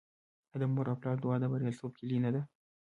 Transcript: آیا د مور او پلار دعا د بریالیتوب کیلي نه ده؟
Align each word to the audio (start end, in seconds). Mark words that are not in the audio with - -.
آیا 0.51 0.57
د 0.61 0.63
مور 0.73 0.87
او 0.91 0.99
پلار 1.01 1.17
دعا 1.23 1.35
د 1.39 1.45
بریالیتوب 1.51 1.91
کیلي 1.99 2.17
نه 2.25 2.29
ده؟ 2.35 2.41